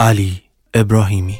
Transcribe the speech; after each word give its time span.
علی 0.00 0.42
ابراهیمی. 0.74 1.38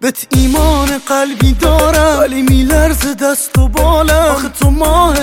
بهت 0.00 0.26
ایمان 0.30 0.98
قلبی 1.08 1.52
دارم 1.52 2.18
ولی 2.18 2.42
میلرز 2.42 3.16
دست 3.16 3.58
و 3.58 3.68
بالم. 3.68 4.14
آخه 4.14 4.48
تو 4.48 4.70
ماه 4.70 5.16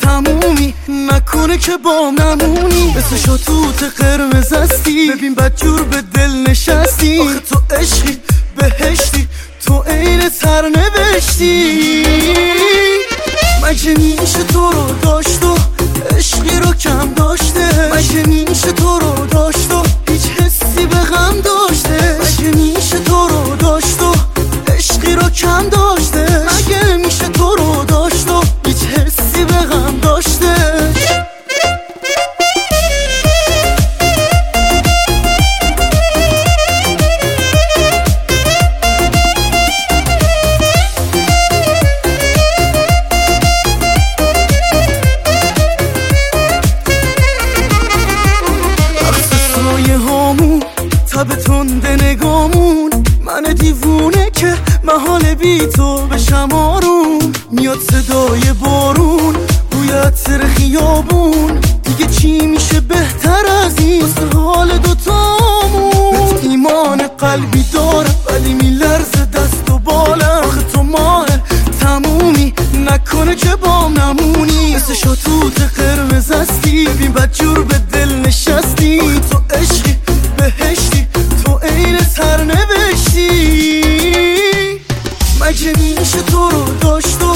تمومی. 0.00 0.74
نکنه 0.88 1.58
که 1.58 1.76
با 1.76 2.12
نمونی. 2.18 2.94
مثل 2.96 3.16
شطوط 3.16 3.82
قرمز 3.82 4.52
هستی. 4.52 5.10
ببین 5.10 5.34
بدجور 5.34 5.82
به 5.82 6.02
دل 6.02 6.30
نشستی. 6.30 7.18
آخه 7.18 7.38
تو 7.38 7.60
عشقی 7.74 8.18
بهشتی. 8.56 9.28
تو 9.66 9.82
عین 9.82 10.28
سر 10.28 10.68
نوشتی 10.68 12.04
مگه 13.62 13.94
میشه 13.94 14.42
تو 14.52 14.72
رو 14.72 14.94
داشت 15.02 15.44
و 15.44 15.57
بی 55.40 55.58
تو 55.58 56.06
بشم 56.06 56.48
آروم. 56.52 57.18
میاد 57.50 57.78
صدای 57.78 58.52
بارون. 58.52 59.36
بوی 59.70 59.90
عطر 59.90 60.46
خیابون. 60.46 61.60
دیگه 61.82 62.06
چی 62.06 62.46
میشه 62.46 62.80
بهتر 62.80 63.46
از 63.64 63.78
این؟ 63.78 64.02
واسه 64.02 64.38
حال 64.38 64.78
دوتامون 64.78 66.38
ایمان 66.42 67.06
قلبی 67.18 67.64
دارم 67.72 68.14
ولی 68.30 68.54
میلرز 68.54 69.12
دست 69.32 69.70
و 69.70 69.78
بالم. 69.78 70.40
آخه 70.44 70.62
تو 70.62 70.82
ماه 70.82 71.26
تمومی. 71.80 72.54
نکنه 72.74 73.34
که 73.34 73.56
با 73.56 73.88
نمونی. 73.88 74.76
مثل 74.76 74.94
شطوط 74.94 75.60
قرمز 75.76 76.32
هستی. 76.32 76.84
ببین 76.84 77.12
بدجور 77.12 77.64
به 77.64 77.78
میشه 86.08 86.22
تو 86.22 86.50
رو 86.50 86.64
داشت 86.80 87.22
و 87.22 87.34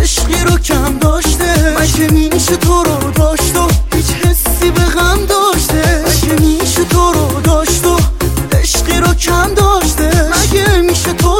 عشقی 0.00 0.44
رو 0.44 0.58
کم 0.58 0.98
داشته؟ 0.98 1.76
مگه 1.80 2.12
میشه 2.12 2.56
تو 2.56 2.82
رو 2.82 3.10
داشت 3.10 3.56
و 3.56 3.68
هیچ 3.94 4.06
حسی 4.06 4.70
به 4.70 4.80
غم 4.80 5.26
داشته؟ 5.26 6.04
مگه 6.06 6.34
میشه 6.46 6.84
تو 6.84 7.12
رو 7.12 7.40
داشت 7.40 7.86
و 7.86 7.96
عشقی 8.52 8.98
رو 9.00 9.14
کم 9.14 9.54
داشته؟ 9.54 10.30
مگه 10.30 10.76
میشه 10.80 11.12
تو 11.12 11.33